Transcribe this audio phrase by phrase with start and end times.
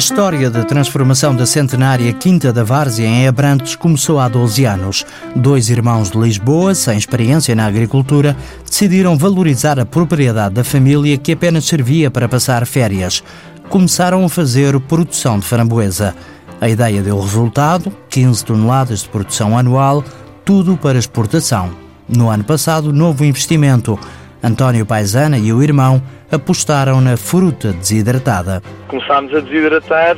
[0.00, 5.04] história da transformação da centenária Quinta da Várzea em Abrantes começou há 12 anos.
[5.36, 8.34] Dois irmãos de Lisboa, sem experiência na agricultura,
[8.64, 13.22] decidiram valorizar a propriedade da família que apenas servia para passar férias.
[13.68, 16.14] Começaram a fazer produção de framboesa.
[16.62, 20.02] A ideia deu resultado: 15 toneladas de produção anual,
[20.46, 21.72] tudo para exportação.
[22.08, 23.98] No ano passado, novo investimento.
[24.42, 28.62] António Paisana e o irmão apostaram na fruta desidratada.
[28.88, 30.16] Começámos a desidratar,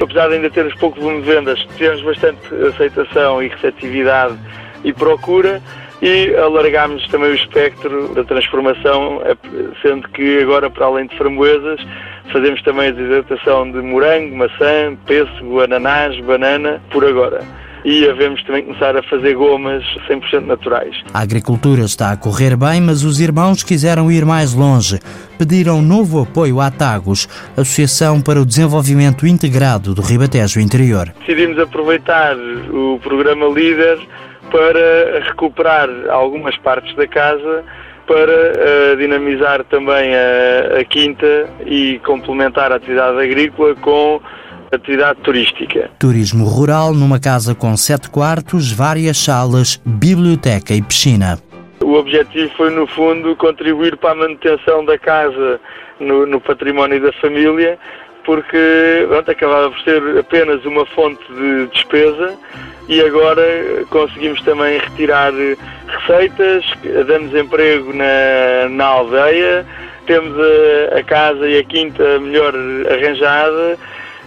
[0.00, 4.36] apesar de ainda termos pouco volume de vendas, tivemos bastante aceitação e receptividade
[4.82, 5.60] e procura
[6.02, 9.20] e alargámos também o espectro da transformação,
[9.82, 11.80] sendo que agora, para além de framboesas,
[12.32, 17.44] fazemos também a desidratação de morango, maçã, pêssego, ananás, banana, por agora
[17.84, 20.96] e havemos também começar a fazer gomas 100% naturais.
[21.12, 24.98] A agricultura está a correr bem, mas os irmãos quiseram ir mais longe.
[25.38, 31.12] Pediram novo apoio à Tagos, Associação para o Desenvolvimento Integrado do Ribatejo Interior.
[31.20, 33.98] Decidimos aproveitar o programa Líder
[34.50, 37.64] para recuperar algumas partes da casa
[38.06, 44.20] para uh, dinamizar também a, a, quinta e complementar a atividade agrícola com
[44.72, 45.90] atividade turística.
[45.98, 51.38] Turismo rural numa casa com sete quartos, várias salas, biblioteca e piscina.
[51.82, 55.60] O objetivo foi, no fundo, contribuir para a manutenção da casa
[55.98, 57.78] no, no património da família,
[58.24, 62.36] porque pronto, acabava por ser apenas uma fonte de despesa
[62.88, 63.42] e agora
[63.88, 65.32] conseguimos também retirar
[65.86, 66.64] receitas,
[67.06, 69.66] damos emprego na, na aldeia,
[70.06, 72.54] temos a, a casa e a quinta melhor
[72.90, 73.78] arranjada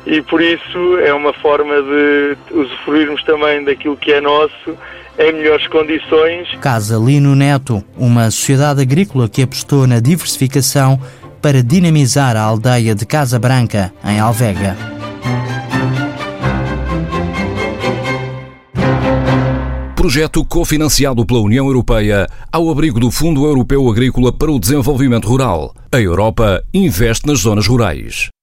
[0.05, 4.77] e por isso é uma forma de usufruirmos também daquilo que é nosso
[5.17, 6.49] em melhores condições.
[6.59, 10.99] Casa Lino Neto, uma sociedade agrícola que apostou na diversificação
[11.41, 14.75] para dinamizar a aldeia de Casa Branca, em Alvega.
[19.95, 25.73] Projeto cofinanciado pela União Europeia ao abrigo do Fundo Europeu Agrícola para o Desenvolvimento Rural.
[25.91, 28.33] A Europa investe nas zonas rurais.